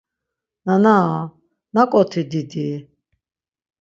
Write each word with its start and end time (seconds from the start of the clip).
Nanaa 0.65 1.17
naǩoti 1.73 2.21
didi. 2.31 2.67